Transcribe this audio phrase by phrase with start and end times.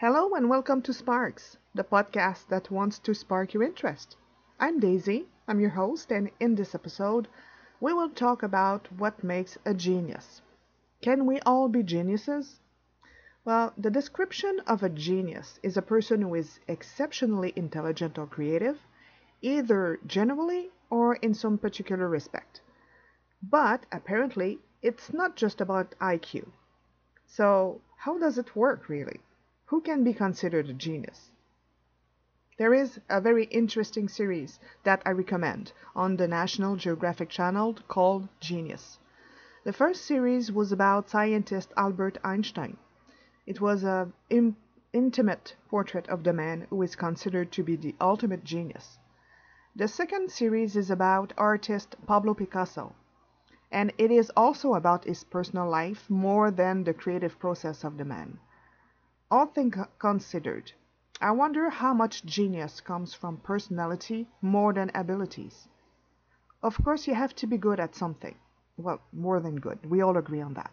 [0.00, 4.14] Hello and welcome to Sparks, the podcast that wants to spark your interest.
[4.60, 7.26] I'm Daisy, I'm your host, and in this episode,
[7.80, 10.40] we will talk about what makes a genius.
[11.02, 12.60] Can we all be geniuses?
[13.44, 18.78] Well, the description of a genius is a person who is exceptionally intelligent or creative,
[19.42, 22.60] either generally or in some particular respect.
[23.42, 26.46] But apparently, it's not just about IQ.
[27.26, 29.18] So, how does it work really?
[29.68, 31.30] Who can be considered a genius?
[32.56, 38.30] There is a very interesting series that I recommend on the National Geographic Channel called
[38.40, 38.98] Genius.
[39.64, 42.78] The first series was about scientist Albert Einstein.
[43.46, 44.56] It was an in
[44.94, 48.98] intimate portrait of the man who is considered to be the ultimate genius.
[49.76, 52.94] The second series is about artist Pablo Picasso,
[53.70, 58.06] and it is also about his personal life more than the creative process of the
[58.06, 58.38] man.
[59.30, 60.72] All things considered,
[61.20, 65.68] I wonder how much genius comes from personality more than abilities.
[66.62, 68.36] Of course, you have to be good at something.
[68.76, 69.84] Well, more than good.
[69.90, 70.72] We all agree on that.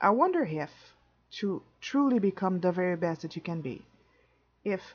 [0.00, 0.94] I wonder if,
[1.38, 3.86] to truly become the very best that you can be,
[4.64, 4.94] if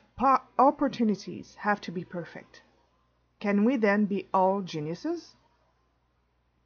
[0.58, 2.62] opportunities have to be perfect,
[3.40, 5.34] can we then be all geniuses?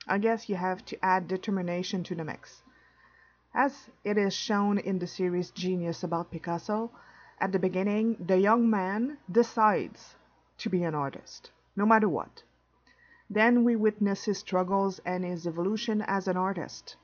[0.06, 2.62] I guess you have to add determination to the mix.
[3.54, 6.90] As it is shown in the series Genius about Picasso,
[7.38, 10.16] at the beginning the young man decides
[10.56, 12.44] to be an artist, no matter what.
[13.28, 16.96] Then we witness his struggles and his evolution as an artist.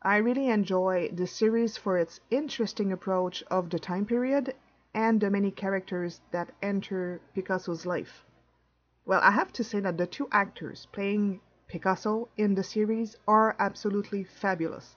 [0.00, 4.54] I really enjoy the series for its interesting approach of the time period
[4.94, 8.24] and the many characters that enter Picasso's life.
[9.04, 13.56] Well, I have to say that the two actors playing Picasso in the series are
[13.58, 14.94] absolutely fabulous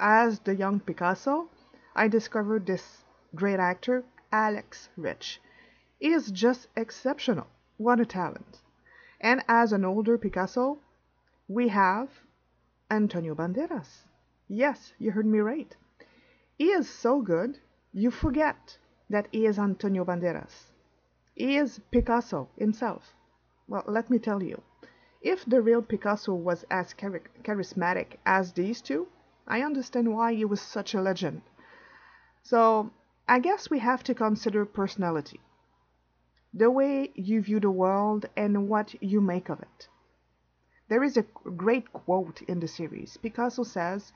[0.00, 1.50] as the young Picasso,
[1.94, 4.02] I discovered this great actor,
[4.32, 5.40] Alex Rich.
[5.98, 7.46] He is just exceptional.
[7.76, 8.60] What a talent.
[9.20, 10.78] And as an older Picasso,
[11.46, 12.08] we have
[12.90, 14.06] Antonio Banderas.
[14.48, 15.76] Yes, you heard me right.
[16.56, 17.58] He is so good,
[17.92, 18.78] you forget
[19.10, 20.70] that he is Antonio Banderas.
[21.34, 23.14] He is Picasso himself.
[23.68, 24.62] Well, let me tell you,
[25.20, 29.06] if the real Picasso was as char charismatic as these two,
[29.50, 31.42] I understand why he was such a legend.
[32.44, 32.92] So
[33.28, 35.40] I guess we have to consider personality.
[36.54, 39.88] The way you view the world and what you make of it.
[40.88, 41.26] There is a
[41.64, 43.16] great quote in the series.
[43.16, 44.12] Picasso says,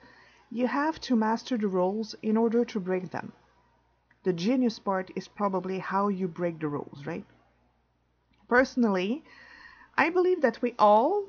[0.52, 3.32] You have to master the rules in order to break them.
[4.22, 7.26] The genius part is probably how you break the rules, right?
[8.48, 9.24] Personally,
[9.96, 11.24] I believe that we all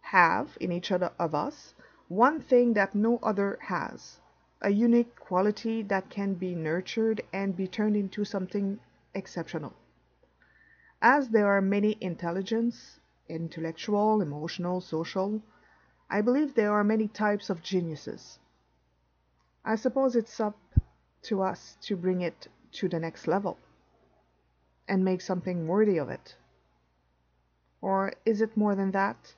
[0.00, 1.74] have in each other of us
[2.08, 4.20] one thing that no other has,
[4.62, 8.78] a unique quality that can be nurtured and be turned into something
[9.14, 9.72] exceptional.
[11.02, 15.42] As there are many intelligence, intellectual, emotional, social,
[16.08, 18.38] I believe there are many types of geniuses.
[19.64, 20.56] I suppose it's up
[21.22, 23.58] to us to bring it to the next level
[24.88, 26.36] and make something worthy of it.
[27.80, 29.34] Or is it more than that?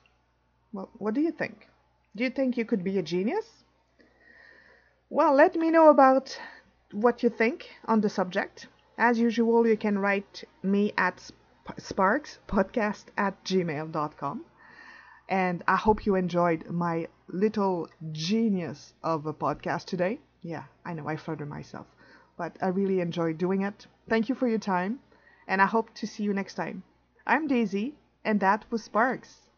[0.71, 1.67] Well, what do you think?
[2.15, 3.63] Do you think you could be a genius?
[5.09, 6.39] Well, let me know about
[6.91, 8.67] what you think on the subject.
[8.97, 11.31] As usual, you can write me at
[11.77, 14.45] sparkspodcast at gmail.com.
[15.29, 20.19] And I hope you enjoyed my little genius of a podcast today.
[20.41, 21.85] Yeah, I know I flatter myself,
[22.37, 23.85] but I really enjoyed doing it.
[24.07, 24.99] Thank you for your time,
[25.47, 26.81] and I hope to see you next time.
[27.27, 27.93] I'm Daisy,
[28.25, 29.48] and that was Sparks.